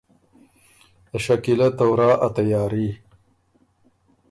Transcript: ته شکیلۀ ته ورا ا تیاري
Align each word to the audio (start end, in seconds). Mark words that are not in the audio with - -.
ته 1.09 1.17
شکیلۀ 1.25 1.67
ته 1.77 1.85
ورا 1.91 2.11
ا 2.25 2.27
تیاري 2.35 2.87